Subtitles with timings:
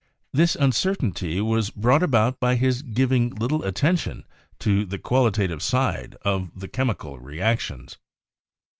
[0.33, 4.25] This uncertainty was brought about by his giving little atten tion
[4.57, 7.97] to the qualitative side of the chemical reactions.